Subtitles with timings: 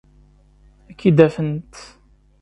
[0.89, 1.73] Ad k-id-afent.